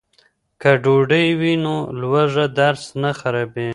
که 0.61 0.69
ډوډۍ 0.83 1.27
وي 1.39 1.53
نو 1.65 1.75
لوږه 1.99 2.45
درس 2.59 2.83
نه 3.01 3.11
خرابوي. 3.19 3.69